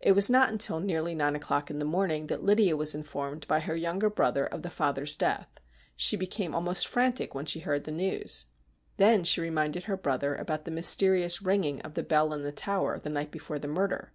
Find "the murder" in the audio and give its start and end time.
13.60-14.12